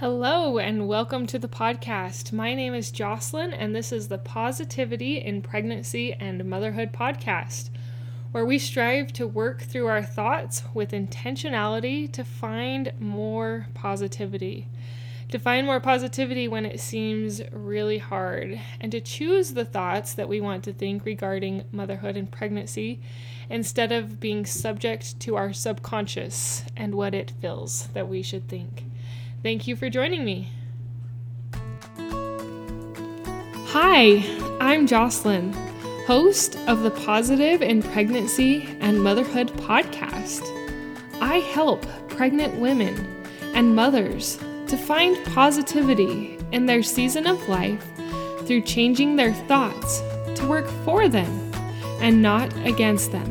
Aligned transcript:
Hello, 0.00 0.58
and 0.58 0.86
welcome 0.86 1.26
to 1.26 1.38
the 1.38 1.48
podcast. 1.48 2.30
My 2.30 2.52
name 2.52 2.74
is 2.74 2.90
Jocelyn, 2.90 3.54
and 3.54 3.74
this 3.74 3.92
is 3.92 4.08
the 4.08 4.18
Positivity 4.18 5.16
in 5.16 5.40
Pregnancy 5.40 6.12
and 6.12 6.44
Motherhood 6.44 6.92
podcast, 6.92 7.70
where 8.30 8.44
we 8.44 8.58
strive 8.58 9.10
to 9.14 9.26
work 9.26 9.62
through 9.62 9.86
our 9.86 10.02
thoughts 10.02 10.64
with 10.74 10.90
intentionality 10.90 12.12
to 12.12 12.24
find 12.24 12.92
more 13.00 13.68
positivity. 13.72 14.68
To 15.30 15.38
find 15.38 15.66
more 15.66 15.80
positivity 15.80 16.46
when 16.46 16.66
it 16.66 16.78
seems 16.78 17.40
really 17.50 17.96
hard, 17.96 18.60
and 18.78 18.92
to 18.92 19.00
choose 19.00 19.54
the 19.54 19.64
thoughts 19.64 20.12
that 20.12 20.28
we 20.28 20.42
want 20.42 20.62
to 20.64 20.74
think 20.74 21.06
regarding 21.06 21.64
motherhood 21.72 22.18
and 22.18 22.30
pregnancy 22.30 23.00
instead 23.48 23.92
of 23.92 24.20
being 24.20 24.44
subject 24.44 25.18
to 25.20 25.36
our 25.36 25.54
subconscious 25.54 26.64
and 26.76 26.94
what 26.94 27.14
it 27.14 27.32
feels 27.40 27.86
that 27.94 28.10
we 28.10 28.20
should 28.20 28.46
think. 28.46 28.84
Thank 29.46 29.68
you 29.68 29.76
for 29.76 29.88
joining 29.88 30.24
me. 30.24 30.50
Hi, 33.68 34.24
I'm 34.60 34.88
Jocelyn, 34.88 35.52
host 36.04 36.58
of 36.66 36.82
the 36.82 36.90
Positive 36.90 37.62
in 37.62 37.80
Pregnancy 37.80 38.76
and 38.80 39.00
Motherhood 39.00 39.46
podcast. 39.58 40.42
I 41.20 41.36
help 41.36 41.86
pregnant 42.08 42.56
women 42.56 43.24
and 43.54 43.76
mothers 43.76 44.36
to 44.66 44.76
find 44.76 45.24
positivity 45.26 46.40
in 46.50 46.66
their 46.66 46.82
season 46.82 47.28
of 47.28 47.48
life 47.48 47.86
through 48.48 48.62
changing 48.62 49.14
their 49.14 49.32
thoughts 49.32 50.00
to 50.34 50.48
work 50.48 50.66
for 50.84 51.08
them 51.08 51.52
and 52.00 52.20
not 52.20 52.52
against 52.66 53.12
them. 53.12 53.30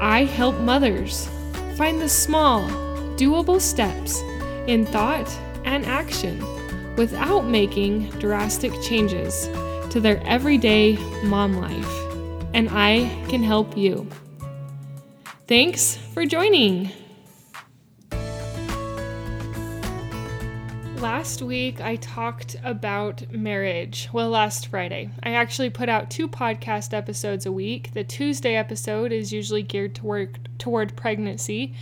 I 0.00 0.24
help 0.24 0.58
mothers 0.58 1.28
find 1.76 2.00
the 2.00 2.08
small, 2.08 2.68
doable 3.14 3.60
steps 3.60 4.20
in 4.66 4.86
thought 4.86 5.28
and 5.64 5.84
action 5.86 6.44
without 6.96 7.46
making 7.46 8.10
drastic 8.18 8.72
changes 8.82 9.48
to 9.90 10.00
their 10.00 10.22
everyday 10.26 10.96
mom 11.24 11.54
life. 11.54 11.90
And 12.54 12.68
I 12.70 13.08
can 13.28 13.42
help 13.42 13.76
you. 13.76 14.08
Thanks 15.46 15.96
for 15.96 16.26
joining. 16.26 16.90
Last 21.00 21.40
week, 21.40 21.80
I 21.80 21.96
talked 21.96 22.56
about 22.62 23.32
marriage. 23.32 24.10
Well, 24.12 24.28
last 24.28 24.66
Friday. 24.66 25.08
I 25.22 25.30
actually 25.30 25.70
put 25.70 25.88
out 25.88 26.10
two 26.10 26.28
podcast 26.28 26.92
episodes 26.92 27.46
a 27.46 27.52
week. 27.52 27.94
The 27.94 28.04
Tuesday 28.04 28.54
episode 28.54 29.10
is 29.10 29.32
usually 29.32 29.62
geared 29.62 29.94
toward, 29.94 30.50
toward 30.58 30.94
pregnancy, 30.96 31.72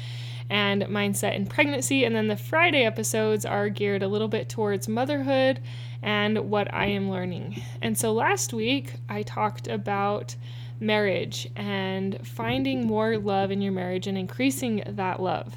and 0.48 0.82
mindset 0.84 1.34
in 1.34 1.46
pregnancy. 1.46 2.04
And 2.04 2.14
then 2.14 2.28
the 2.28 2.36
Friday 2.36 2.84
episodes 2.84 3.44
are 3.44 3.68
geared 3.68 4.04
a 4.04 4.08
little 4.08 4.28
bit 4.28 4.48
towards 4.48 4.86
motherhood 4.86 5.58
and 6.00 6.48
what 6.48 6.72
I 6.72 6.86
am 6.86 7.10
learning. 7.10 7.60
And 7.82 7.98
so 7.98 8.12
last 8.12 8.52
week 8.52 8.92
I 9.08 9.22
talked 9.22 9.66
about 9.66 10.36
marriage 10.78 11.50
and 11.56 12.24
finding 12.24 12.86
more 12.86 13.18
love 13.18 13.50
in 13.50 13.62
your 13.62 13.72
marriage 13.72 14.06
and 14.06 14.16
increasing 14.16 14.84
that 14.86 15.20
love. 15.20 15.56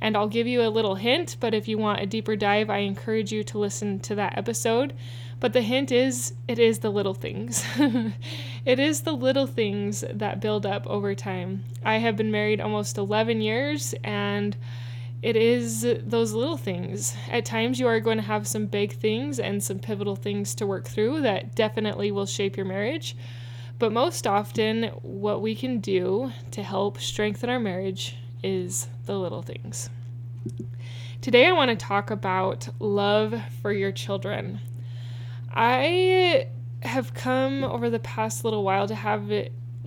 And 0.00 0.16
I'll 0.16 0.28
give 0.28 0.46
you 0.46 0.62
a 0.62 0.68
little 0.68 0.96
hint, 0.96 1.36
but 1.40 1.54
if 1.54 1.68
you 1.68 1.78
want 1.78 2.00
a 2.00 2.06
deeper 2.06 2.36
dive, 2.36 2.68
I 2.70 2.78
encourage 2.78 3.32
you 3.32 3.42
to 3.44 3.58
listen 3.58 4.00
to 4.00 4.14
that 4.16 4.36
episode. 4.36 4.94
But 5.40 5.52
the 5.52 5.62
hint 5.62 5.92
is 5.92 6.34
it 6.48 6.58
is 6.58 6.78
the 6.78 6.90
little 6.90 7.14
things. 7.14 7.64
it 8.64 8.78
is 8.78 9.02
the 9.02 9.12
little 9.12 9.46
things 9.46 10.04
that 10.10 10.40
build 10.40 10.64
up 10.64 10.86
over 10.86 11.14
time. 11.14 11.64
I 11.84 11.98
have 11.98 12.16
been 12.16 12.30
married 12.30 12.60
almost 12.60 12.98
11 12.98 13.40
years 13.40 13.94
and 14.02 14.56
it 15.24 15.36
is 15.36 15.86
those 16.04 16.34
little 16.34 16.58
things. 16.58 17.16
At 17.30 17.46
times, 17.46 17.80
you 17.80 17.86
are 17.86 17.98
going 17.98 18.18
to 18.18 18.22
have 18.22 18.46
some 18.46 18.66
big 18.66 18.92
things 18.92 19.40
and 19.40 19.62
some 19.62 19.78
pivotal 19.78 20.16
things 20.16 20.54
to 20.56 20.66
work 20.66 20.86
through 20.86 21.22
that 21.22 21.54
definitely 21.54 22.12
will 22.12 22.26
shape 22.26 22.58
your 22.58 22.66
marriage. 22.66 23.16
But 23.78 23.90
most 23.90 24.26
often, 24.26 24.84
what 25.00 25.40
we 25.40 25.54
can 25.54 25.80
do 25.80 26.32
to 26.50 26.62
help 26.62 27.00
strengthen 27.00 27.48
our 27.48 27.58
marriage 27.58 28.16
is 28.44 28.86
the 29.06 29.18
little 29.18 29.42
things. 29.42 29.88
Today, 31.20 31.46
I 31.46 31.52
want 31.52 31.70
to 31.70 31.76
talk 31.76 32.10
about 32.10 32.68
love 32.78 33.34
for 33.62 33.72
your 33.72 33.90
children. 33.90 34.60
I 35.50 36.48
have 36.82 37.14
come 37.14 37.64
over 37.64 37.88
the 37.88 37.98
past 37.98 38.44
little 38.44 38.62
while 38.62 38.86
to 38.86 38.94
have 38.94 39.32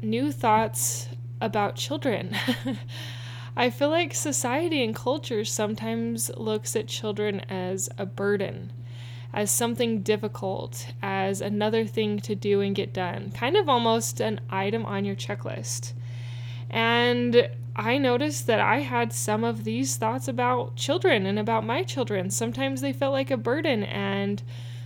new 0.01 0.31
thoughts 0.31 1.07
about 1.40 1.75
children. 1.75 2.35
I 3.56 3.69
feel 3.69 3.90
like 3.90 4.16
society 4.16 4.84
and 4.84 4.95
culture 4.95 5.45
sometimes 5.45 6.31
looks 6.35 6.75
at 6.75 6.88
children 6.88 7.41
as 7.50 7.89
a 7.97 8.06
burden, 8.06 8.72
as 9.34 9.51
something 9.51 10.01
difficult, 10.01 10.88
as 11.03 11.41
another 11.41 11.85
thing 11.85 12.19
to 12.22 12.34
do 12.34 12.62
and 12.62 12.75
get 12.75 12.94
done, 12.94 13.31
kind 13.31 13.56
of 13.56 13.69
almost 13.69 14.19
an 14.19 14.39
item 14.50 14.85
on 14.85 15.06
your 15.06 15.16
checklist. 15.16 15.94
And 16.69 17.50
I 17.77 17.99
noticed 17.99 18.47
that 18.47 18.59
I 18.59 18.79
had 18.79 19.13
some 19.13 19.43
of 19.43 19.63
these 19.63 19.97
thoughts 19.97 20.27
about 20.27 20.75
children 20.75 21.27
and 21.27 21.38
about 21.38 21.63
my 21.63 21.83
children. 21.83 22.31
Sometimes 22.31 22.81
they 22.81 22.91
felt 22.91 23.13
like 23.13 23.29
a 23.29 23.38
burden 23.38 23.83
and 23.83 24.41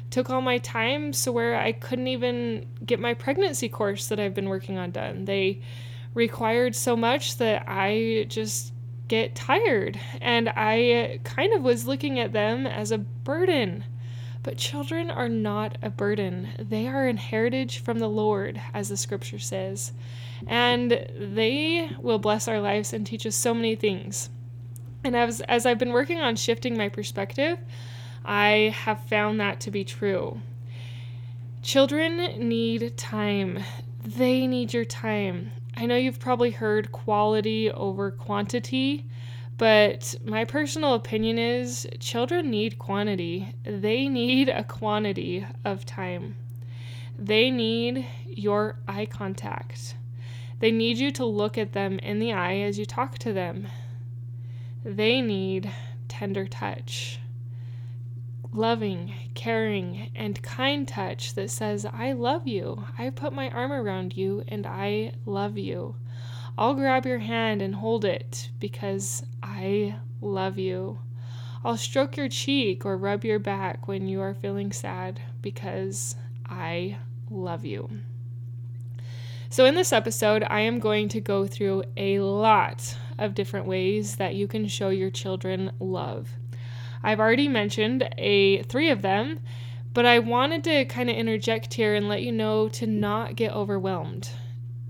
took 0.09 0.29
all 0.29 0.41
my 0.41 0.57
time 0.57 1.13
so 1.13 1.31
where 1.31 1.57
I 1.57 1.71
couldn't 1.71 2.07
even 2.07 2.67
get 2.85 2.99
my 2.99 3.13
pregnancy 3.13 3.69
course 3.69 4.07
that 4.07 4.19
I've 4.19 4.33
been 4.33 4.49
working 4.49 4.77
on 4.77 4.91
done. 4.91 5.23
They 5.23 5.61
required 6.13 6.75
so 6.75 6.97
much 6.97 7.37
that 7.37 7.63
I 7.65 8.25
just 8.27 8.73
get 9.07 9.35
tired 9.35 9.97
and 10.19 10.49
I 10.49 11.21
kind 11.23 11.53
of 11.53 11.61
was 11.61 11.87
looking 11.87 12.19
at 12.19 12.33
them 12.33 12.67
as 12.67 12.91
a 12.91 12.97
burden. 12.97 13.85
But 14.43 14.57
children 14.57 15.11
are 15.11 15.29
not 15.29 15.77
a 15.81 15.89
burden. 15.89 16.49
They 16.57 16.87
are 16.87 17.07
an 17.07 17.17
heritage 17.17 17.79
from 17.79 17.99
the 17.99 18.09
Lord, 18.09 18.59
as 18.73 18.89
the 18.89 18.97
scripture 18.97 19.39
says. 19.39 19.91
And 20.47 21.07
they 21.15 21.91
will 21.99 22.17
bless 22.17 22.47
our 22.47 22.59
lives 22.59 22.93
and 22.93 23.05
teach 23.05 23.25
us 23.25 23.35
so 23.35 23.53
many 23.53 23.75
things. 23.75 24.29
And 25.03 25.15
as, 25.15 25.41
as 25.41 25.65
I've 25.65 25.77
been 25.77 25.93
working 25.93 26.19
on 26.19 26.35
shifting 26.35 26.77
my 26.77 26.89
perspective, 26.89 27.59
I 28.25 28.75
have 28.83 29.03
found 29.05 29.39
that 29.39 29.59
to 29.61 29.71
be 29.71 29.83
true. 29.83 30.41
Children 31.61 32.49
need 32.49 32.97
time. 32.97 33.59
They 34.03 34.47
need 34.47 34.73
your 34.73 34.85
time. 34.85 35.51
I 35.77 35.85
know 35.85 35.95
you've 35.95 36.19
probably 36.19 36.51
heard 36.51 36.91
quality 36.91 37.71
over 37.71 38.11
quantity, 38.11 39.05
but 39.61 40.15
my 40.25 40.43
personal 40.43 40.95
opinion 40.95 41.37
is 41.37 41.87
children 41.99 42.49
need 42.49 42.79
quantity. 42.79 43.53
They 43.63 44.07
need 44.07 44.49
a 44.49 44.63
quantity 44.63 45.45
of 45.63 45.85
time. 45.85 46.35
They 47.19 47.51
need 47.51 48.07
your 48.25 48.79
eye 48.87 49.05
contact. 49.05 49.93
They 50.57 50.71
need 50.71 50.97
you 50.97 51.11
to 51.11 51.25
look 51.25 51.59
at 51.59 51.73
them 51.73 51.99
in 51.99 52.17
the 52.17 52.33
eye 52.33 52.57
as 52.61 52.79
you 52.79 52.87
talk 52.87 53.19
to 53.19 53.33
them. 53.33 53.67
They 54.83 55.21
need 55.21 55.71
tender 56.07 56.47
touch 56.47 57.19
loving, 58.51 59.13
caring, 59.35 60.09
and 60.15 60.41
kind 60.41 60.87
touch 60.87 61.35
that 61.35 61.51
says, 61.51 61.85
I 61.85 62.13
love 62.13 62.47
you. 62.47 62.83
I 62.97 63.11
put 63.11 63.31
my 63.31 63.51
arm 63.51 63.71
around 63.71 64.17
you 64.17 64.43
and 64.47 64.65
I 64.65 65.11
love 65.27 65.55
you. 65.55 65.97
I'll 66.57 66.73
grab 66.73 67.05
your 67.05 67.19
hand 67.19 67.61
and 67.61 67.75
hold 67.75 68.05
it 68.05 68.49
because 68.59 69.23
I 69.41 69.95
love 70.21 70.57
you. 70.57 70.99
I'll 71.63 71.77
stroke 71.77 72.17
your 72.17 72.27
cheek 72.27 72.85
or 72.85 72.97
rub 72.97 73.23
your 73.23 73.39
back 73.39 73.87
when 73.87 74.07
you 74.07 74.21
are 74.21 74.33
feeling 74.33 74.71
sad 74.71 75.21
because 75.41 76.15
I 76.45 76.97
love 77.29 77.65
you. 77.65 77.89
So, 79.49 79.65
in 79.65 79.75
this 79.75 79.91
episode, 79.91 80.43
I 80.49 80.61
am 80.61 80.79
going 80.79 81.09
to 81.09 81.19
go 81.19 81.45
through 81.45 81.83
a 81.97 82.19
lot 82.19 82.97
of 83.17 83.35
different 83.35 83.67
ways 83.67 84.15
that 84.15 84.33
you 84.33 84.47
can 84.47 84.67
show 84.67 84.89
your 84.89 85.09
children 85.09 85.71
love. 85.79 86.29
I've 87.03 87.19
already 87.19 87.47
mentioned 87.47 88.07
a 88.17 88.63
three 88.63 88.89
of 88.89 89.01
them, 89.01 89.39
but 89.93 90.05
I 90.05 90.19
wanted 90.19 90.63
to 90.65 90.85
kind 90.85 91.09
of 91.09 91.15
interject 91.15 91.73
here 91.73 91.95
and 91.95 92.07
let 92.07 92.23
you 92.23 92.31
know 92.31 92.69
to 92.69 92.87
not 92.87 93.35
get 93.35 93.51
overwhelmed. 93.51 94.29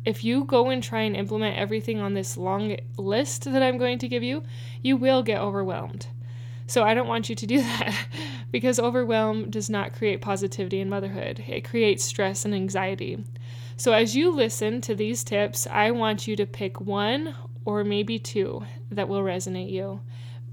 If 0.05 0.23
you 0.23 0.45
go 0.45 0.69
and 0.69 0.81
try 0.81 1.01
and 1.01 1.15
implement 1.15 1.57
everything 1.57 1.99
on 1.99 2.13
this 2.13 2.37
long 2.37 2.77
list 2.97 3.45
that 3.45 3.61
I'm 3.61 3.77
going 3.77 3.99
to 3.99 4.07
give 4.07 4.23
you, 4.23 4.43
you 4.81 4.97
will 4.97 5.23
get 5.23 5.39
overwhelmed. 5.39 6.07
So 6.67 6.83
I 6.83 6.93
don't 6.93 7.07
want 7.07 7.29
you 7.29 7.35
to 7.35 7.45
do 7.45 7.57
that 7.61 8.07
because 8.51 8.79
overwhelm 8.79 9.49
does 9.49 9.69
not 9.69 9.93
create 9.93 10.21
positivity 10.21 10.79
in 10.79 10.89
motherhood. 10.89 11.43
It 11.47 11.67
creates 11.67 12.03
stress 12.03 12.45
and 12.45 12.55
anxiety. 12.55 13.23
So 13.77 13.93
as 13.93 14.15
you 14.15 14.31
listen 14.31 14.81
to 14.81 14.95
these 14.95 15.23
tips, 15.23 15.67
I 15.67 15.91
want 15.91 16.27
you 16.27 16.35
to 16.35 16.45
pick 16.45 16.79
one 16.79 17.35
or 17.65 17.83
maybe 17.83 18.19
two 18.19 18.65
that 18.91 19.07
will 19.07 19.21
resonate 19.21 19.71
you 19.71 20.01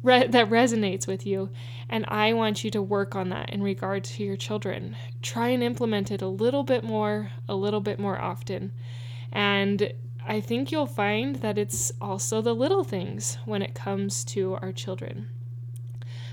re- 0.03 0.27
that 0.29 0.51
resonates 0.51 1.07
with 1.07 1.27
you 1.27 1.51
and 1.89 2.05
I 2.09 2.33
want 2.33 2.65
you 2.65 2.71
to 2.73 2.83
work 2.83 3.15
on 3.15 3.31
that 3.31 3.51
in 3.51 3.63
regard 3.63 4.05
to 4.05 4.25
your 4.25 4.37
children. 4.37 4.97
Try 5.23 5.49
and 5.49 5.63
implement 5.63 6.11
it 6.11 6.23
a 6.23 6.29
little 6.29 6.63
bit 6.63 6.85
more, 6.85 7.31
a 7.49 7.55
little 7.55 7.81
bit 7.81 7.99
more 7.99 8.21
often. 8.21 8.73
And 9.33 9.93
I 10.27 10.41
think 10.41 10.71
you'll 10.71 10.87
find 10.87 11.37
that 11.37 11.59
it's 11.59 11.93
also 12.01 12.43
the 12.43 12.55
little 12.55 12.85
things 12.85 13.39
when 13.45 13.63
it 13.63 13.75
comes 13.75 14.25
to 14.27 14.59
our 14.61 14.73
children. 14.73 15.29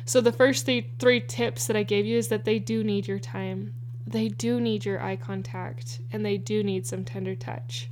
So, 0.03 0.21
the 0.21 0.31
first 0.31 0.65
three, 0.65 0.92
three 1.00 1.19
tips 1.19 1.65
that 1.68 1.75
I 1.75 1.83
gave 1.83 2.06
you 2.06 2.18
is 2.18 2.27
that 2.27 2.45
they 2.45 2.59
do 2.59 2.83
need 2.83 3.07
your 3.07 3.19
time, 3.19 3.74
they 4.06 4.27
do 4.27 4.59
need 4.59 4.86
your 4.86 5.01
eye 5.01 5.15
contact, 5.15 6.01
and 6.12 6.25
they 6.25 6.38
do 6.38 6.63
need 6.63 6.86
some 6.86 7.03
tender 7.03 7.36
touch. 7.36 7.89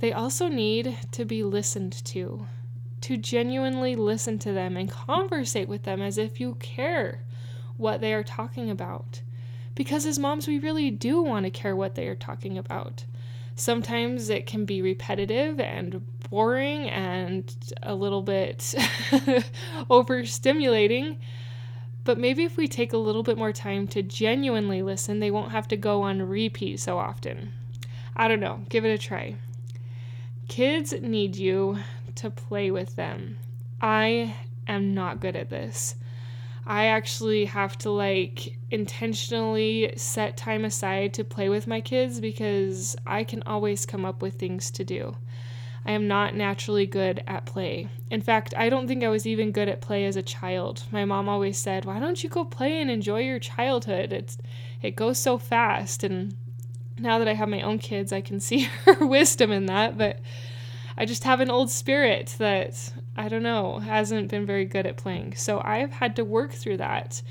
They 0.00 0.12
also 0.12 0.48
need 0.48 0.98
to 1.12 1.24
be 1.24 1.42
listened 1.42 1.92
to, 2.06 2.46
to 3.02 3.16
genuinely 3.16 3.96
listen 3.96 4.38
to 4.40 4.52
them 4.52 4.76
and 4.76 4.90
conversate 4.90 5.68
with 5.68 5.84
them 5.84 6.02
as 6.02 6.18
if 6.18 6.40
you 6.40 6.56
care 6.56 7.22
what 7.76 8.00
they 8.00 8.12
are 8.12 8.24
talking 8.24 8.68
about. 8.68 9.22
Because 9.74 10.04
as 10.06 10.18
moms, 10.18 10.46
we 10.46 10.58
really 10.58 10.90
do 10.90 11.22
want 11.22 11.44
to 11.44 11.50
care 11.50 11.74
what 11.74 11.94
they 11.94 12.06
are 12.08 12.14
talking 12.14 12.58
about. 12.58 13.04
Sometimes 13.56 14.30
it 14.30 14.46
can 14.46 14.64
be 14.64 14.82
repetitive 14.82 15.60
and 15.60 16.02
boring 16.28 16.88
and 16.90 17.54
a 17.82 17.94
little 17.94 18.22
bit 18.22 18.58
overstimulating. 19.88 21.16
But 22.02 22.18
maybe 22.18 22.44
if 22.44 22.56
we 22.56 22.68
take 22.68 22.92
a 22.92 22.98
little 22.98 23.22
bit 23.22 23.38
more 23.38 23.52
time 23.52 23.86
to 23.88 24.02
genuinely 24.02 24.82
listen, 24.82 25.20
they 25.20 25.30
won't 25.30 25.52
have 25.52 25.68
to 25.68 25.76
go 25.76 26.02
on 26.02 26.28
repeat 26.28 26.80
so 26.80 26.98
often. 26.98 27.52
I 28.16 28.28
don't 28.28 28.40
know, 28.40 28.64
give 28.68 28.84
it 28.84 28.90
a 28.90 28.98
try. 28.98 29.36
Kids 30.48 30.92
need 30.92 31.36
you 31.36 31.78
to 32.16 32.30
play 32.30 32.70
with 32.70 32.96
them. 32.96 33.38
I 33.80 34.36
am 34.66 34.94
not 34.94 35.20
good 35.20 35.36
at 35.36 35.50
this. 35.50 35.94
I 36.66 36.86
actually 36.86 37.44
have 37.44 37.76
to 37.78 37.90
like 37.90 38.58
intentionally 38.70 39.92
set 39.96 40.36
time 40.36 40.64
aside 40.64 41.12
to 41.14 41.24
play 41.24 41.48
with 41.48 41.66
my 41.66 41.80
kids 41.80 42.20
because 42.20 42.96
I 43.06 43.24
can 43.24 43.42
always 43.44 43.84
come 43.84 44.04
up 44.04 44.22
with 44.22 44.34
things 44.34 44.70
to 44.72 44.84
do. 44.84 45.16
I 45.86 45.92
am 45.92 46.08
not 46.08 46.34
naturally 46.34 46.86
good 46.86 47.22
at 47.26 47.44
play. 47.44 47.88
In 48.10 48.22
fact, 48.22 48.54
I 48.56 48.70
don't 48.70 48.88
think 48.88 49.04
I 49.04 49.08
was 49.08 49.26
even 49.26 49.52
good 49.52 49.68
at 49.68 49.82
play 49.82 50.06
as 50.06 50.16
a 50.16 50.22
child. 50.22 50.84
My 50.90 51.04
mom 51.04 51.28
always 51.28 51.58
said, 51.58 51.84
"Why 51.84 52.00
don't 52.00 52.22
you 52.22 52.30
go 52.30 52.44
play 52.44 52.80
and 52.80 52.90
enjoy 52.90 53.20
your 53.20 53.38
childhood? 53.38 54.12
It's 54.12 54.38
it 54.80 54.96
goes 54.96 55.18
so 55.18 55.36
fast." 55.36 56.02
And 56.02 56.34
now 56.98 57.18
that 57.18 57.28
I 57.28 57.34
have 57.34 57.50
my 57.50 57.60
own 57.60 57.78
kids, 57.78 58.12
I 58.12 58.22
can 58.22 58.40
see 58.40 58.60
her 58.86 59.04
wisdom 59.06 59.52
in 59.52 59.66
that, 59.66 59.98
but 59.98 60.20
I 60.96 61.04
just 61.04 61.24
have 61.24 61.40
an 61.40 61.50
old 61.50 61.70
spirit 61.70 62.34
that 62.38 62.92
I 63.16 63.28
don't 63.28 63.42
know, 63.42 63.78
hasn't 63.78 64.30
been 64.30 64.46
very 64.46 64.64
good 64.64 64.86
at 64.86 64.96
playing. 64.96 65.34
So 65.36 65.60
I've 65.64 65.92
had 65.92 66.16
to 66.16 66.24
work 66.24 66.52
through 66.52 66.78
that. 66.78 67.22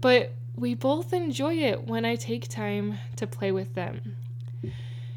But 0.00 0.34
we 0.56 0.74
both 0.74 1.12
enjoy 1.12 1.54
it 1.54 1.86
when 1.86 2.04
I 2.04 2.16
take 2.16 2.48
time 2.48 2.98
to 3.16 3.26
play 3.26 3.52
with 3.52 3.74
them. 3.74 4.16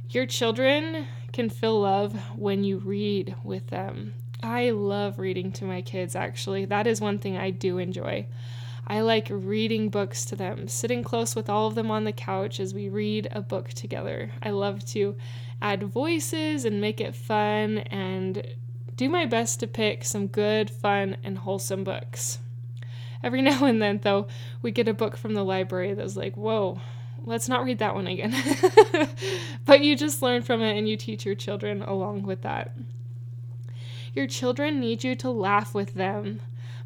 Your 0.10 0.26
children 0.26 1.08
can 1.34 1.50
feel 1.50 1.82
love 1.82 2.14
when 2.38 2.64
you 2.64 2.78
read 2.78 3.36
with 3.44 3.68
them. 3.68 4.14
I 4.42 4.70
love 4.70 5.20
reading 5.20 5.52
to 5.54 5.66
my 5.66 5.82
kids, 5.82 6.16
actually. 6.16 6.66
That 6.66 6.88
is 6.88 7.02
one 7.02 7.20
thing 7.20 7.36
I 7.36 7.50
do 7.50 7.78
enjoy. 7.78 8.28
I 8.88 9.02
like 9.02 9.28
reading 9.32 9.90
books 9.90 10.26
to 10.26 10.36
them, 10.36 10.68
sitting 10.68 11.04
close 11.04 11.36
with 11.36 11.50
all 11.50 11.68
of 11.68 11.76
them 11.76 11.90
on 11.90 12.04
the 12.04 12.12
couch 12.12 12.60
as 12.60 12.74
we 12.74 12.88
read 12.88 13.28
a 13.32 13.42
book 13.42 13.70
together. 13.70 14.32
I 14.44 14.52
love 14.52 14.86
to 14.88 15.16
add 15.62 15.84
voices 15.84 16.66
and 16.66 16.80
make 16.80 17.02
it 17.02 17.16
fun 17.16 17.80
and 17.80 18.46
do 18.98 19.10
my 19.10 19.26
best 19.26 19.60
to 19.60 19.68
pick 19.68 20.06
some 20.06 20.28
good, 20.28 20.70
fun, 20.70 21.18
and 21.24 21.40
wholesome 21.40 21.84
books. 21.84 22.40
Every 23.24 23.42
now 23.44 23.66
and 23.66 23.82
then, 23.82 24.00
though, 24.04 24.28
we 24.62 24.72
get 24.72 24.88
a 24.88 24.94
book 24.94 25.18
from 25.18 25.34
the 25.34 25.44
library 25.44 25.94
that's 25.94 26.16
like, 26.16 26.36
whoa, 26.36 26.80
let's 27.24 27.50
not 27.50 27.64
read 27.64 27.80
that 27.80 27.96
one 27.96 28.08
again. 28.08 28.36
but 29.66 29.82
you 29.82 29.96
just 29.96 30.22
learn 30.22 30.44
from 30.44 30.62
it 30.62 30.78
and 30.78 30.88
you 30.88 30.96
teach 30.96 31.26
your 31.26 31.36
children 31.36 31.82
along 31.82 32.24
with 32.24 32.42
that. 32.44 32.76
Your 34.14 34.28
children 34.28 34.80
need 34.80 35.04
you 35.04 35.16
to 35.16 35.30
laugh 35.30 35.74
with 35.74 35.94
them. 35.96 36.40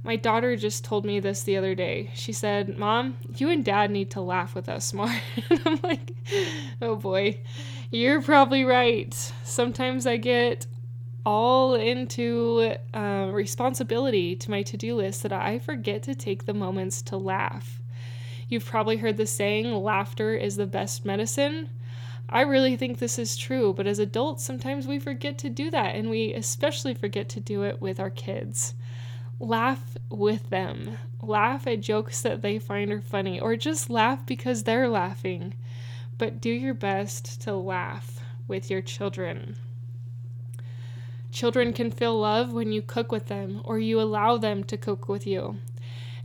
My 0.04 0.16
daughter 0.16 0.56
just 0.56 0.86
told 0.86 1.06
me 1.06 1.20
this 1.20 1.44
the 1.44 1.58
other 1.58 1.76
day. 1.76 2.10
She 2.16 2.32
said, 2.32 2.78
Mom, 2.78 3.18
you 3.36 3.50
and 3.50 3.64
dad 3.64 3.92
need 3.92 4.12
to 4.12 4.22
laugh 4.22 4.56
with 4.56 4.70
us 4.70 4.94
more. 4.94 5.14
and 5.50 5.62
I'm 5.66 5.80
like, 5.84 6.14
oh 6.82 6.96
boy, 6.96 7.40
you're 7.92 8.22
probably 8.22 8.64
right. 8.64 9.14
Sometimes 9.44 10.08
I 10.08 10.18
get 10.18 10.66
all 11.26 11.76
into 11.76 12.76
uh, 12.94 13.30
responsibility 13.32 14.36
to 14.36 14.52
my 14.52 14.64
to 14.64 14.78
do 14.78 14.96
list 14.96 15.24
that 15.24 15.34
I 15.34 15.60
forget 15.60 16.04
to 16.04 16.16
take 16.16 16.46
the 16.46 16.54
moments 16.54 17.02
to 17.04 17.18
laugh. 17.18 17.82
You've 18.48 18.66
probably 18.66 18.98
heard 18.98 19.18
the 19.18 19.28
saying, 19.28 19.72
laughter 19.72 20.34
is 20.34 20.56
the 20.56 20.66
best 20.66 21.06
medicine. 21.06 21.70
I 22.28 22.42
really 22.42 22.76
think 22.76 22.98
this 22.98 23.20
is 23.20 23.38
true, 23.38 23.74
but 23.74 23.88
as 23.88 24.00
adults, 24.00 24.44
sometimes 24.44 24.88
we 24.88 25.00
forget 25.00 25.38
to 25.40 25.50
do 25.50 25.72
that, 25.72 25.96
and 25.96 26.10
we 26.10 26.34
especially 26.34 26.94
forget 26.94 27.28
to 27.30 27.40
do 27.40 27.64
it 27.64 27.82
with 27.82 28.00
our 28.00 28.10
kids. 28.10 28.76
Laugh 29.40 29.98
with 30.10 30.50
them. 30.50 30.98
Laugh 31.22 31.66
at 31.66 31.82
jokes 31.82 32.22
that 32.22 32.42
they 32.42 32.60
find 32.60 32.92
are 32.92 33.02
funny, 33.02 33.40
or 33.40 33.56
just 33.56 33.90
laugh 33.90 34.26
because 34.26 34.64
they're 34.64 34.90
laughing. 34.90 35.54
But 36.18 36.42
do 36.42 36.50
your 36.50 36.74
best 36.74 37.42
to 37.42 37.56
laugh 37.56 38.20
with 38.48 38.70
your 38.70 38.82
children. 38.82 39.56
Children 41.32 41.74
can 41.74 41.92
feel 41.92 42.20
love 42.20 42.52
when 42.54 42.72
you 42.72 42.82
cook 42.82 43.12
with 43.12 43.28
them 43.28 43.62
or 43.64 43.80
you 43.80 44.02
allow 44.02 44.38
them 44.38 44.64
to 44.66 44.78
cook 44.78 45.08
with 45.08 45.28
you. 45.28 45.58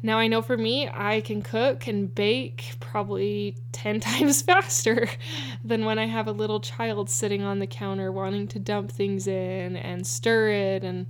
Now, 0.02 0.18
I 0.18 0.26
know 0.26 0.42
for 0.42 0.58
me, 0.58 0.86
I 0.92 1.22
can 1.22 1.40
cook 1.40 1.86
and 1.86 2.14
bake 2.14 2.76
probably 2.78 3.56
10 3.72 4.00
times 4.00 4.42
faster 4.42 5.08
than 5.64 5.86
when 5.86 5.98
I 5.98 6.06
have 6.06 6.26
a 6.26 6.32
little 6.32 6.60
child 6.60 7.08
sitting 7.08 7.42
on 7.42 7.58
the 7.58 7.66
counter 7.66 8.12
wanting 8.12 8.46
to 8.48 8.58
dump 8.58 8.90
things 8.90 9.26
in 9.26 9.76
and 9.76 10.06
stir 10.06 10.50
it 10.50 10.84
and 10.84 11.06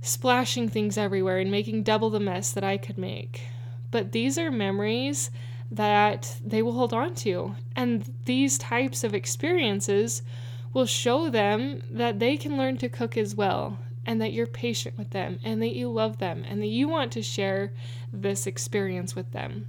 splashing 0.00 0.70
things 0.70 0.96
everywhere 0.96 1.38
and 1.38 1.50
making 1.50 1.82
double 1.82 2.08
the 2.08 2.18
mess 2.18 2.52
that 2.52 2.64
I 2.64 2.78
could 2.78 2.96
make. 2.96 3.42
But 3.90 4.12
these 4.12 4.38
are 4.38 4.50
memories 4.50 5.30
that 5.70 6.38
they 6.42 6.62
will 6.62 6.72
hold 6.72 6.94
on 6.94 7.14
to. 7.16 7.54
And 7.76 8.10
these 8.24 8.56
types 8.56 9.04
of 9.04 9.14
experiences 9.14 10.22
will 10.72 10.86
show 10.86 11.28
them 11.28 11.82
that 11.90 12.18
they 12.18 12.36
can 12.36 12.56
learn 12.56 12.76
to 12.78 12.88
cook 12.88 13.16
as 13.16 13.34
well 13.34 13.78
and 14.06 14.20
that 14.20 14.32
you're 14.32 14.46
patient 14.46 14.96
with 14.96 15.10
them 15.10 15.38
and 15.44 15.60
that 15.62 15.74
you 15.74 15.90
love 15.90 16.18
them 16.18 16.44
and 16.48 16.62
that 16.62 16.66
you 16.66 16.88
want 16.88 17.12
to 17.12 17.22
share 17.22 17.72
this 18.12 18.46
experience 18.46 19.14
with 19.14 19.30
them. 19.32 19.66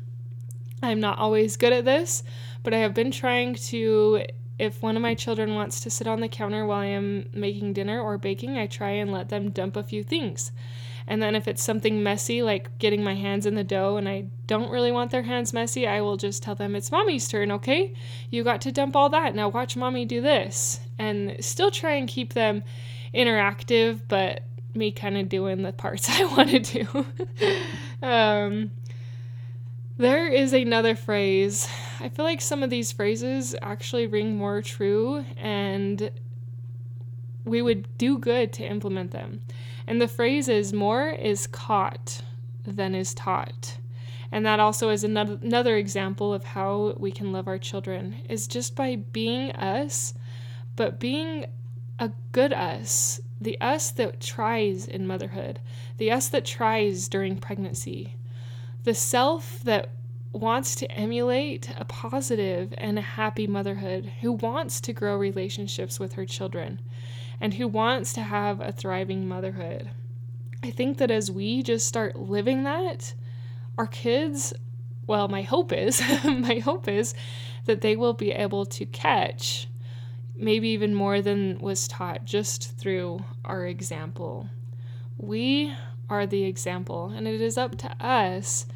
I'm 0.81 0.99
not 0.99 1.19
always 1.19 1.57
good 1.57 1.73
at 1.73 1.85
this, 1.85 2.23
but 2.63 2.73
I 2.73 2.79
have 2.79 2.93
been 2.93 3.11
trying 3.11 3.55
to. 3.55 4.25
If 4.57 4.83
one 4.83 4.95
of 4.95 5.01
my 5.01 5.15
children 5.15 5.55
wants 5.55 5.79
to 5.81 5.89
sit 5.89 6.05
on 6.05 6.19
the 6.19 6.27
counter 6.27 6.67
while 6.67 6.81
I 6.81 6.87
am 6.87 7.27
making 7.33 7.73
dinner 7.73 7.99
or 7.99 8.19
baking, 8.19 8.59
I 8.59 8.67
try 8.67 8.91
and 8.91 9.11
let 9.11 9.29
them 9.29 9.49
dump 9.49 9.75
a 9.75 9.81
few 9.81 10.03
things. 10.03 10.51
And 11.11 11.21
then 11.21 11.35
if 11.35 11.45
it's 11.45 11.61
something 11.61 12.01
messy, 12.01 12.41
like 12.41 12.77
getting 12.77 13.03
my 13.03 13.15
hands 13.15 13.45
in 13.45 13.55
the 13.55 13.65
dough 13.65 13.97
and 13.97 14.07
I 14.07 14.27
don't 14.47 14.71
really 14.71 14.93
want 14.93 15.11
their 15.11 15.23
hands 15.23 15.51
messy, 15.51 15.85
I 15.85 15.99
will 15.99 16.15
just 16.15 16.41
tell 16.41 16.55
them 16.55 16.73
it's 16.73 16.89
mommy's 16.89 17.27
turn, 17.27 17.51
okay? 17.51 17.93
You 18.29 18.45
got 18.45 18.61
to 18.61 18.71
dump 18.71 18.95
all 18.95 19.09
that. 19.09 19.35
Now 19.35 19.49
watch 19.49 19.75
mommy 19.75 20.05
do 20.05 20.21
this. 20.21 20.79
And 20.97 21.35
still 21.43 21.69
try 21.69 21.95
and 21.95 22.07
keep 22.07 22.31
them 22.31 22.63
interactive, 23.13 23.99
but 24.07 24.43
me 24.73 24.93
kind 24.93 25.17
of 25.17 25.27
doing 25.27 25.63
the 25.63 25.73
parts 25.73 26.07
I 26.17 26.23
want 26.23 26.49
to 26.51 26.59
do. 26.59 27.05
um, 28.01 28.71
there 29.97 30.27
is 30.29 30.53
another 30.53 30.95
phrase. 30.95 31.67
I 31.99 32.07
feel 32.07 32.23
like 32.23 32.39
some 32.39 32.63
of 32.63 32.69
these 32.69 32.93
phrases 32.93 33.53
actually 33.61 34.07
ring 34.07 34.37
more 34.37 34.61
true 34.61 35.25
and 35.35 36.09
we 37.43 37.61
would 37.61 37.97
do 37.97 38.17
good 38.17 38.53
to 38.53 38.63
implement 38.63 39.11
them. 39.11 39.41
And 39.87 40.01
the 40.01 40.07
phrase 40.07 40.47
is 40.47 40.73
more 40.73 41.09
is 41.09 41.47
caught 41.47 42.21
than 42.63 42.95
is 42.95 43.13
taught. 43.13 43.77
And 44.31 44.45
that 44.45 44.59
also 44.59 44.89
is 44.89 45.03
another, 45.03 45.75
example 45.75 46.33
of 46.33 46.43
how 46.43 46.95
we 46.97 47.11
can 47.11 47.31
love 47.33 47.47
our 47.47 47.57
children 47.57 48.21
is 48.29 48.47
just 48.47 48.75
by 48.75 48.95
being 48.95 49.51
us, 49.51 50.13
but 50.75 50.99
being 50.99 51.45
a 51.99 52.11
good 52.31 52.53
us, 52.53 53.19
the 53.41 53.59
us 53.59 53.91
that 53.91 54.21
tries 54.21 54.87
in 54.87 55.05
motherhood, 55.05 55.59
the 55.97 56.11
us 56.11 56.29
that 56.29 56.45
tries 56.45 57.09
during 57.09 57.37
pregnancy, 57.37 58.15
the 58.83 58.93
self 58.93 59.59
that 59.63 59.89
wants 60.31 60.75
to 60.75 60.89
emulate 60.91 61.69
a 61.77 61.83
positive 61.83 62.73
and 62.77 62.97
a 62.97 63.01
happy 63.01 63.47
motherhood, 63.47 64.13
who 64.21 64.31
wants 64.31 64.79
to 64.79 64.93
grow 64.93 65.17
relationships 65.17 65.99
with 65.99 66.13
her 66.13 66.25
children, 66.25 66.79
and 67.41 67.55
who 67.55 67.67
wants 67.67 68.13
to 68.13 68.21
have 68.21 68.61
a 68.61 68.71
thriving 68.71 69.27
motherhood. 69.27 69.89
I 70.63 70.69
think 70.69 70.99
that 70.99 71.09
as 71.09 71.31
we 71.31 71.63
just 71.63 71.87
start 71.87 72.15
living 72.15 72.63
that, 72.63 73.15
our 73.79 73.87
kids, 73.87 74.53
well, 75.07 75.27
my 75.27 75.41
hope 75.41 75.73
is, 75.73 76.01
my 76.23 76.59
hope 76.59 76.87
is 76.87 77.15
that 77.65 77.81
they 77.81 77.95
will 77.95 78.13
be 78.13 78.31
able 78.31 78.65
to 78.67 78.85
catch 78.85 79.67
maybe 80.35 80.69
even 80.69 80.93
more 80.93 81.21
than 81.21 81.59
was 81.59 81.87
taught 81.87 82.25
just 82.25 82.77
through 82.77 83.23
our 83.43 83.65
example. 83.65 84.49
We 85.17 85.73
are 86.09 86.27
the 86.27 86.43
example, 86.43 87.11
and 87.15 87.27
it 87.27 87.41
is 87.41 87.57
up 87.57 87.77
to 87.79 88.05
us 88.05 88.67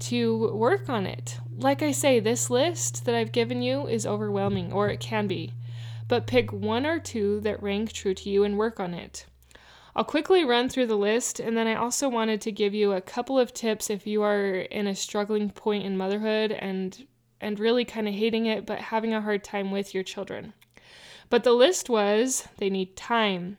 to 0.00 0.52
work 0.54 0.88
on 0.88 1.06
it. 1.06 1.38
Like 1.56 1.82
I 1.82 1.92
say, 1.92 2.18
this 2.20 2.50
list 2.50 3.04
that 3.04 3.14
I've 3.14 3.32
given 3.32 3.62
you 3.62 3.86
is 3.86 4.06
overwhelming, 4.06 4.72
or 4.72 4.88
it 4.88 5.00
can 5.00 5.26
be 5.26 5.54
but 6.12 6.26
pick 6.26 6.52
one 6.52 6.84
or 6.84 6.98
two 6.98 7.40
that 7.40 7.62
rank 7.62 7.90
true 7.90 8.12
to 8.12 8.28
you 8.28 8.44
and 8.44 8.58
work 8.58 8.78
on 8.78 8.92
it. 8.92 9.24
I'll 9.96 10.04
quickly 10.04 10.44
run 10.44 10.68
through 10.68 10.88
the 10.88 10.94
list, 10.94 11.40
and 11.40 11.56
then 11.56 11.66
I 11.66 11.74
also 11.74 12.06
wanted 12.06 12.42
to 12.42 12.52
give 12.52 12.74
you 12.74 12.92
a 12.92 13.00
couple 13.00 13.38
of 13.38 13.54
tips 13.54 13.88
if 13.88 14.06
you 14.06 14.20
are 14.20 14.56
in 14.56 14.86
a 14.86 14.94
struggling 14.94 15.48
point 15.48 15.86
in 15.86 15.96
motherhood 15.96 16.52
and 16.52 17.06
and 17.40 17.58
really 17.58 17.86
kind 17.86 18.06
of 18.06 18.12
hating 18.12 18.44
it, 18.44 18.66
but 18.66 18.78
having 18.78 19.14
a 19.14 19.22
hard 19.22 19.42
time 19.42 19.70
with 19.70 19.94
your 19.94 20.02
children. 20.02 20.52
But 21.30 21.44
the 21.44 21.54
list 21.54 21.88
was 21.88 22.46
they 22.58 22.68
need 22.68 22.94
time, 22.94 23.56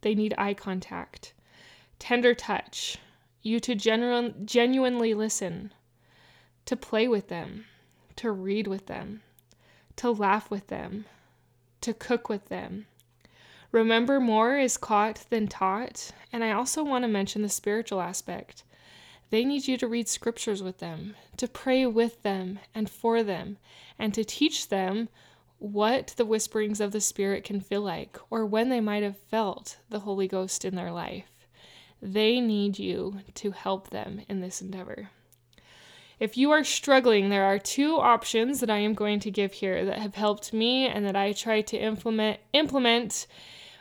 they 0.00 0.14
need 0.14 0.32
eye 0.38 0.54
contact, 0.54 1.34
tender 1.98 2.32
touch, 2.32 2.96
you 3.42 3.60
to 3.60 3.74
genu- 3.74 4.32
genuinely 4.46 5.12
listen, 5.12 5.74
to 6.64 6.74
play 6.74 7.06
with 7.06 7.28
them, 7.28 7.66
to 8.16 8.30
read 8.30 8.66
with 8.66 8.86
them, 8.86 9.20
to 9.96 10.10
laugh 10.10 10.50
with 10.50 10.68
them, 10.68 11.04
to 11.86 11.94
cook 11.94 12.28
with 12.28 12.48
them. 12.48 12.86
Remember, 13.70 14.18
more 14.18 14.58
is 14.58 14.76
caught 14.76 15.24
than 15.30 15.46
taught. 15.46 16.10
And 16.32 16.42
I 16.42 16.50
also 16.50 16.82
want 16.82 17.04
to 17.04 17.08
mention 17.08 17.42
the 17.42 17.48
spiritual 17.48 18.00
aspect. 18.00 18.64
They 19.30 19.44
need 19.44 19.68
you 19.68 19.78
to 19.78 19.86
read 19.86 20.08
scriptures 20.08 20.64
with 20.64 20.78
them, 20.78 21.14
to 21.36 21.46
pray 21.46 21.86
with 21.86 22.24
them 22.24 22.58
and 22.74 22.90
for 22.90 23.22
them, 23.22 23.58
and 24.00 24.12
to 24.14 24.24
teach 24.24 24.68
them 24.68 25.08
what 25.58 26.14
the 26.16 26.24
whisperings 26.24 26.80
of 26.80 26.90
the 26.90 27.00
Spirit 27.00 27.44
can 27.44 27.60
feel 27.60 27.82
like, 27.82 28.18
or 28.30 28.44
when 28.44 28.68
they 28.68 28.80
might 28.80 29.04
have 29.04 29.16
felt 29.16 29.76
the 29.88 30.00
Holy 30.00 30.26
Ghost 30.26 30.64
in 30.64 30.74
their 30.74 30.90
life. 30.90 31.46
They 32.02 32.40
need 32.40 32.80
you 32.80 33.20
to 33.34 33.52
help 33.52 33.90
them 33.90 34.22
in 34.28 34.40
this 34.40 34.60
endeavor. 34.60 35.10
If 36.18 36.36
you 36.36 36.50
are 36.50 36.64
struggling, 36.64 37.28
there 37.28 37.44
are 37.44 37.58
two 37.58 37.96
options 37.96 38.60
that 38.60 38.70
I 38.70 38.78
am 38.78 38.94
going 38.94 39.20
to 39.20 39.30
give 39.30 39.52
here 39.52 39.84
that 39.84 39.98
have 39.98 40.14
helped 40.14 40.52
me 40.52 40.86
and 40.86 41.04
that 41.04 41.16
I 41.16 41.32
try 41.32 41.60
to 41.62 41.76
implement 41.76 42.40
implement 42.52 43.26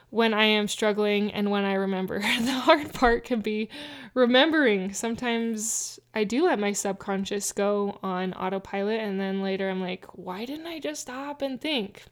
when 0.09 0.33
I 0.33 0.45
am 0.45 0.67
struggling 0.67 1.31
and 1.31 1.49
when 1.49 1.65
I 1.65 1.73
remember. 1.73 2.19
the 2.41 2.51
hard 2.51 2.93
part 2.93 3.23
can 3.23 3.41
be 3.41 3.69
remembering. 4.13 4.93
Sometimes 4.93 5.99
I 6.13 6.23
do 6.23 6.45
let 6.45 6.59
my 6.59 6.71
subconscious 6.71 7.51
go 7.51 7.99
on 8.01 8.33
autopilot, 8.33 9.01
and 9.01 9.19
then 9.19 9.41
later 9.41 9.69
I'm 9.69 9.81
like, 9.81 10.05
why 10.13 10.45
didn't 10.45 10.67
I 10.67 10.79
just 10.79 11.01
stop 11.01 11.41
and 11.41 11.59
think? 11.59 12.03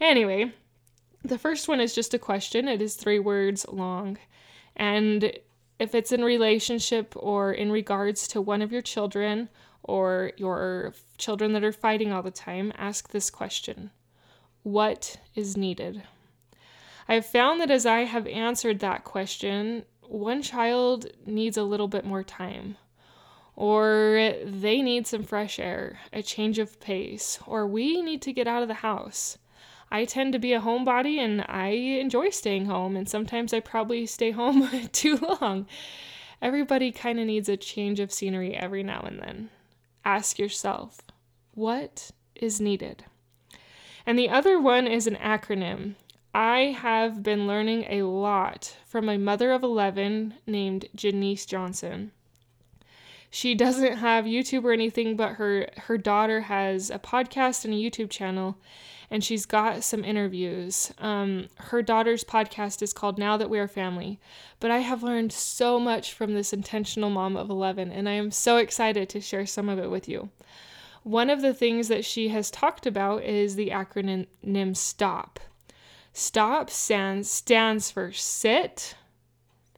Anyway, 0.00 0.52
the 1.24 1.38
first 1.38 1.66
one 1.66 1.80
is 1.80 1.94
just 1.94 2.14
a 2.14 2.18
question, 2.18 2.68
it 2.68 2.82
is 2.82 2.94
three 2.94 3.18
words 3.18 3.66
long. 3.68 4.18
And 4.76 5.32
if 5.78 5.94
it's 5.94 6.12
in 6.12 6.24
relationship 6.24 7.14
or 7.16 7.52
in 7.52 7.70
regards 7.70 8.28
to 8.28 8.40
one 8.40 8.62
of 8.62 8.72
your 8.72 8.82
children 8.82 9.48
or 9.82 10.32
your 10.36 10.94
children 11.18 11.52
that 11.52 11.64
are 11.64 11.72
fighting 11.72 12.12
all 12.12 12.22
the 12.22 12.30
time, 12.30 12.72
ask 12.76 13.10
this 13.10 13.30
question 13.30 13.90
What 14.62 15.16
is 15.34 15.56
needed? 15.56 16.02
I've 17.08 17.26
found 17.26 17.60
that 17.60 17.70
as 17.70 17.84
I 17.84 18.04
have 18.04 18.26
answered 18.26 18.80
that 18.80 19.04
question, 19.04 19.84
one 20.08 20.42
child 20.42 21.06
needs 21.26 21.56
a 21.56 21.62
little 21.62 21.88
bit 21.88 22.04
more 22.04 22.22
time, 22.22 22.76
or 23.56 24.34
they 24.44 24.80
need 24.80 25.06
some 25.06 25.22
fresh 25.22 25.58
air, 25.58 25.98
a 26.12 26.22
change 26.22 26.58
of 26.58 26.80
pace, 26.80 27.38
or 27.46 27.66
we 27.66 28.00
need 28.00 28.22
to 28.22 28.32
get 28.32 28.46
out 28.48 28.62
of 28.62 28.68
the 28.68 28.74
house. 28.74 29.38
I 29.90 30.04
tend 30.04 30.32
to 30.32 30.38
be 30.38 30.52
a 30.52 30.60
homebody 30.60 31.18
and 31.18 31.44
I 31.48 31.68
enjoy 31.68 32.30
staying 32.30 32.66
home, 32.66 32.96
and 32.96 33.08
sometimes 33.08 33.52
I 33.52 33.60
probably 33.60 34.06
stay 34.06 34.30
home 34.30 34.68
too 34.92 35.16
long. 35.16 35.66
Everybody 36.42 36.92
kind 36.92 37.20
of 37.20 37.26
needs 37.26 37.48
a 37.48 37.56
change 37.56 38.00
of 38.00 38.12
scenery 38.12 38.54
every 38.54 38.82
now 38.82 39.02
and 39.02 39.20
then. 39.20 39.50
Ask 40.04 40.38
yourself, 40.38 41.00
what 41.54 42.10
is 42.34 42.60
needed? 42.60 43.04
And 44.06 44.18
the 44.18 44.28
other 44.28 44.60
one 44.60 44.86
is 44.86 45.06
an 45.06 45.16
acronym. 45.16 45.94
I 46.34 46.76
have 46.78 47.22
been 47.22 47.46
learning 47.46 47.86
a 47.88 48.02
lot 48.02 48.76
from 48.86 49.08
a 49.08 49.16
mother 49.16 49.52
of 49.52 49.62
11 49.62 50.34
named 50.46 50.86
Janice 50.94 51.46
Johnson. 51.46 52.10
She 53.34 53.56
doesn't 53.56 53.96
have 53.96 54.26
YouTube 54.26 54.62
or 54.62 54.70
anything, 54.70 55.16
but 55.16 55.32
her, 55.32 55.68
her 55.76 55.98
daughter 55.98 56.42
has 56.42 56.88
a 56.88 57.00
podcast 57.00 57.64
and 57.64 57.74
a 57.74 57.76
YouTube 57.76 58.08
channel, 58.08 58.56
and 59.10 59.24
she's 59.24 59.44
got 59.44 59.82
some 59.82 60.04
interviews. 60.04 60.92
Um, 60.98 61.48
her 61.56 61.82
daughter's 61.82 62.22
podcast 62.22 62.80
is 62.80 62.92
called 62.92 63.18
Now 63.18 63.36
That 63.36 63.50
We 63.50 63.58
Are 63.58 63.66
Family. 63.66 64.20
But 64.60 64.70
I 64.70 64.78
have 64.78 65.02
learned 65.02 65.32
so 65.32 65.80
much 65.80 66.12
from 66.12 66.34
this 66.34 66.52
intentional 66.52 67.10
mom 67.10 67.36
of 67.36 67.50
11, 67.50 67.90
and 67.90 68.08
I 68.08 68.12
am 68.12 68.30
so 68.30 68.58
excited 68.58 69.08
to 69.08 69.20
share 69.20 69.46
some 69.46 69.68
of 69.68 69.80
it 69.80 69.90
with 69.90 70.08
you. 70.08 70.30
One 71.02 71.28
of 71.28 71.42
the 71.42 71.52
things 71.52 71.88
that 71.88 72.04
she 72.04 72.28
has 72.28 72.52
talked 72.52 72.86
about 72.86 73.24
is 73.24 73.56
the 73.56 73.70
acronym 73.70 74.76
STOP. 74.76 75.40
STOP 76.12 76.70
stands, 76.70 77.28
stands 77.32 77.90
for 77.90 78.12
sit, 78.12 78.94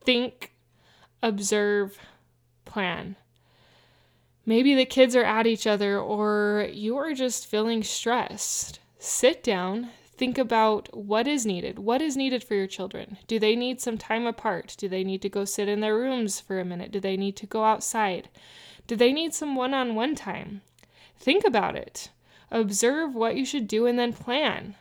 think, 0.04 0.52
observe, 1.22 1.98
plan. 2.66 3.16
Maybe 4.48 4.76
the 4.76 4.86
kids 4.86 5.16
are 5.16 5.24
at 5.24 5.48
each 5.48 5.66
other 5.66 5.98
or 5.98 6.68
you 6.72 6.96
are 6.96 7.12
just 7.14 7.48
feeling 7.48 7.82
stressed. 7.82 8.78
Sit 9.00 9.42
down, 9.42 9.90
think 10.16 10.38
about 10.38 10.96
what 10.96 11.26
is 11.26 11.44
needed. 11.44 11.80
What 11.80 12.00
is 12.00 12.16
needed 12.16 12.44
for 12.44 12.54
your 12.54 12.68
children? 12.68 13.18
Do 13.26 13.40
they 13.40 13.56
need 13.56 13.80
some 13.80 13.98
time 13.98 14.24
apart? 14.24 14.76
Do 14.78 14.88
they 14.88 15.02
need 15.02 15.20
to 15.22 15.28
go 15.28 15.44
sit 15.44 15.68
in 15.68 15.80
their 15.80 15.96
rooms 15.96 16.40
for 16.40 16.60
a 16.60 16.64
minute? 16.64 16.92
Do 16.92 17.00
they 17.00 17.16
need 17.16 17.36
to 17.38 17.46
go 17.46 17.64
outside? 17.64 18.28
Do 18.86 18.94
they 18.94 19.12
need 19.12 19.34
some 19.34 19.56
one 19.56 19.74
on 19.74 19.96
one 19.96 20.14
time? 20.14 20.62
Think 21.18 21.44
about 21.44 21.74
it. 21.74 22.10
Observe 22.52 23.16
what 23.16 23.34
you 23.34 23.44
should 23.44 23.66
do 23.66 23.84
and 23.86 23.98
then 23.98 24.12
plan. 24.12 24.76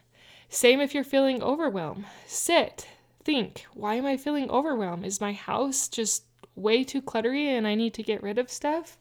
Same 0.48 0.80
if 0.80 0.94
you're 0.94 1.04
feeling 1.04 1.42
overwhelmed. 1.42 2.06
Sit, 2.28 2.88
think, 3.24 3.66
why 3.74 3.96
am 3.96 4.06
I 4.06 4.16
feeling 4.16 4.48
overwhelmed? 4.52 5.06
Is 5.06 5.20
my 5.20 5.34
house 5.34 5.88
just 5.88 6.26
way 6.56 6.84
too 6.84 7.02
cluttery 7.02 7.48
and 7.48 7.66
I 7.66 7.74
need 7.74 7.96
to 7.96 8.04
get 8.04 8.22
rid 8.22 8.38
of 8.38 8.52
stuff? 8.52 9.00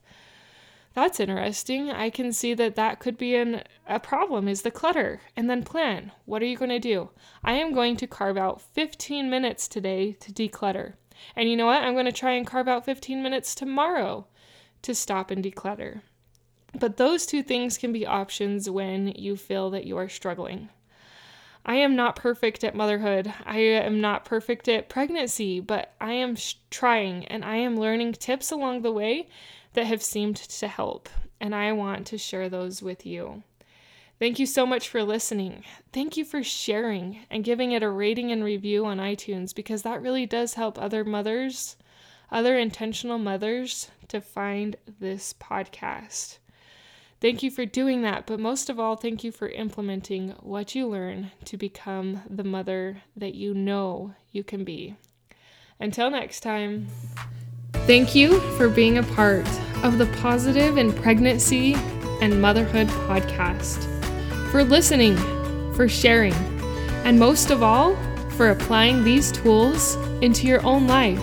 That's 0.95 1.19
interesting. 1.19 1.91
I 1.91 2.09
can 2.09 2.31
see 2.31 2.53
that 2.53 2.75
that 2.75 2.99
could 2.99 3.17
be 3.17 3.35
an, 3.35 3.63
a 3.85 3.99
problem 3.99 4.47
is 4.47 4.61
the 4.61 4.71
clutter. 4.71 5.21
And 5.35 5.49
then 5.49 5.61
plan. 5.61 6.13
What 6.23 6.41
are 6.41 6.45
you 6.45 6.55
going 6.55 6.69
to 6.69 6.79
do? 6.79 7.09
I 7.43 7.53
am 7.53 7.73
going 7.73 7.97
to 7.97 8.07
carve 8.07 8.37
out 8.37 8.61
15 8.61 9.29
minutes 9.29 9.67
today 9.67 10.13
to 10.13 10.31
declutter. 10.31 10.93
And 11.35 11.49
you 11.49 11.57
know 11.57 11.65
what? 11.65 11.83
I'm 11.83 11.93
going 11.93 12.05
to 12.05 12.13
try 12.13 12.31
and 12.31 12.47
carve 12.47 12.69
out 12.69 12.85
15 12.85 13.21
minutes 13.21 13.53
tomorrow 13.53 14.25
to 14.83 14.95
stop 14.95 15.31
and 15.31 15.43
declutter. 15.43 16.01
But 16.79 16.95
those 16.95 17.25
two 17.25 17.43
things 17.43 17.77
can 17.77 17.91
be 17.91 18.05
options 18.05 18.69
when 18.69 19.09
you 19.09 19.35
feel 19.35 19.69
that 19.71 19.85
you 19.85 19.97
are 19.97 20.09
struggling. 20.09 20.69
I 21.65 21.75
am 21.75 21.95
not 21.95 22.15
perfect 22.15 22.63
at 22.63 22.75
motherhood. 22.75 23.33
I 23.45 23.57
am 23.57 23.99
not 23.99 24.23
perfect 24.23 24.69
at 24.69 24.87
pregnancy, 24.87 25.59
but 25.59 25.93
I 25.99 26.13
am 26.13 26.35
sh- 26.35 26.55
trying 26.69 27.25
and 27.25 27.43
I 27.43 27.55
am 27.55 27.75
learning 27.75 28.13
tips 28.13 28.51
along 28.51 28.81
the 28.81 28.91
way 28.91 29.27
that 29.75 29.85
have 29.85 30.03
seemed 30.03 30.35
to 30.37 30.67
help, 30.67 31.07
and 31.39 31.53
I 31.53 31.71
want 31.71 32.07
to 32.07 32.17
share 32.17 32.49
those 32.49 32.81
with 32.81 33.05
you. 33.05 33.43
Thank 34.17 34.39
you 34.39 34.45
so 34.45 34.65
much 34.65 34.87
for 34.87 35.03
listening. 35.03 35.63
Thank 35.91 36.15
you 36.15 36.23
for 36.23 36.41
sharing 36.41 37.19
and 37.29 37.43
giving 37.43 37.73
it 37.73 37.83
a 37.83 37.89
rating 37.89 38.31
and 38.31 38.43
review 38.43 38.85
on 38.85 38.97
iTunes 38.97 39.53
because 39.53 39.81
that 39.81 40.01
really 40.01 40.25
does 40.25 40.53
help 40.53 40.79
other 40.79 41.03
mothers, 41.03 41.75
other 42.31 42.57
intentional 42.57 43.17
mothers, 43.17 43.91
to 44.07 44.21
find 44.21 44.77
this 44.99 45.33
podcast. 45.33 46.37
Thank 47.19 47.43
you 47.43 47.51
for 47.51 47.65
doing 47.65 48.03
that, 48.03 48.25
but 48.25 48.39
most 48.39 48.69
of 48.69 48.79
all, 48.79 48.95
thank 48.95 49.23
you 49.23 49.31
for 49.31 49.49
implementing 49.49 50.29
what 50.41 50.75
you 50.75 50.87
learn 50.87 51.31
to 51.45 51.57
become 51.57 52.21
the 52.29 52.43
mother 52.43 53.01
that 53.17 53.35
you 53.35 53.53
know 53.53 54.13
you 54.31 54.43
can 54.43 54.63
be. 54.63 54.95
Until 55.79 56.09
next 56.09 56.39
time, 56.41 56.87
thank 57.85 58.15
you 58.15 58.39
for 58.57 58.67
being 58.67 58.97
a 58.97 59.03
part 59.03 59.47
of 59.83 59.99
the 59.99 60.07
Positive 60.19 60.77
in 60.77 60.91
Pregnancy 60.91 61.75
and 62.19 62.41
Motherhood 62.41 62.87
podcast, 62.87 63.83
for 64.49 64.63
listening, 64.63 65.15
for 65.75 65.87
sharing, 65.87 66.33
and 67.03 67.19
most 67.19 67.51
of 67.51 67.61
all, 67.61 67.95
for 68.31 68.49
applying 68.49 69.03
these 69.03 69.31
tools 69.31 69.95
into 70.21 70.47
your 70.47 70.65
own 70.65 70.87
life 70.87 71.19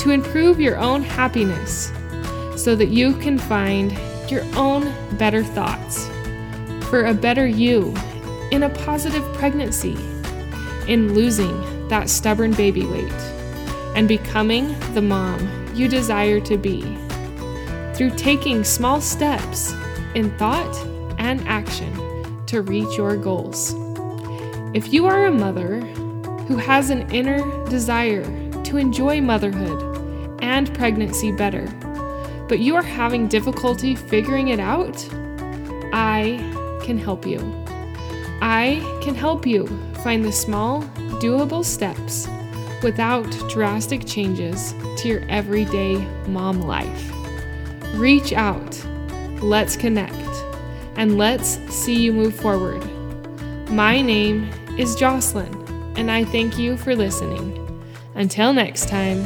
to 0.00 0.10
improve 0.10 0.60
your 0.60 0.76
own 0.78 1.02
happiness 1.02 1.92
so 2.56 2.74
that 2.74 2.88
you 2.88 3.14
can 3.14 3.38
find 3.38 3.96
your 4.28 4.42
own 4.56 4.92
better 5.16 5.44
thoughts 5.44 6.08
for 6.88 7.06
a 7.06 7.14
better 7.14 7.46
you 7.46 7.94
in 8.50 8.64
a 8.64 8.70
positive 8.70 9.22
pregnancy, 9.34 9.96
in 10.88 11.14
losing 11.14 11.88
that 11.88 12.10
stubborn 12.10 12.52
baby 12.52 12.84
weight, 12.84 13.12
and 13.94 14.08
becoming 14.08 14.76
the 14.94 15.02
mom 15.02 15.57
you 15.78 15.88
desire 15.88 16.40
to 16.40 16.56
be 16.56 16.82
through 17.94 18.10
taking 18.16 18.64
small 18.64 19.00
steps 19.00 19.72
in 20.14 20.36
thought 20.36 20.76
and 21.18 21.46
action 21.46 22.44
to 22.46 22.62
reach 22.62 22.96
your 22.96 23.16
goals. 23.16 23.74
If 24.74 24.92
you 24.92 25.06
are 25.06 25.26
a 25.26 25.32
mother 25.32 25.80
who 26.46 26.56
has 26.56 26.90
an 26.90 27.10
inner 27.10 27.38
desire 27.66 28.24
to 28.64 28.76
enjoy 28.76 29.20
motherhood 29.20 30.36
and 30.42 30.72
pregnancy 30.74 31.32
better, 31.32 31.66
but 32.48 32.58
you 32.58 32.74
are 32.74 32.82
having 32.82 33.28
difficulty 33.28 33.94
figuring 33.94 34.48
it 34.48 34.60
out, 34.60 34.96
I 35.92 36.38
can 36.82 36.98
help 36.98 37.26
you. 37.26 37.38
I 38.40 38.80
can 39.02 39.14
help 39.14 39.46
you 39.46 39.66
find 40.02 40.24
the 40.24 40.32
small, 40.32 40.82
doable 41.20 41.64
steps 41.64 42.28
without 42.82 43.30
drastic 43.48 44.06
changes 44.06 44.74
to 44.98 45.08
your 45.08 45.22
everyday 45.28 45.96
mom 46.26 46.60
life. 46.60 47.12
Reach 47.94 48.32
out, 48.32 48.84
let's 49.42 49.76
connect, 49.76 50.14
and 50.96 51.18
let's 51.18 51.58
see 51.72 51.94
you 51.94 52.12
move 52.12 52.34
forward. 52.34 52.84
My 53.70 54.00
name 54.00 54.50
is 54.78 54.96
Jocelyn, 54.96 55.52
and 55.96 56.10
I 56.10 56.24
thank 56.24 56.58
you 56.58 56.76
for 56.76 56.94
listening. 56.94 57.54
Until 58.14 58.52
next 58.52 58.88
time, 58.88 59.24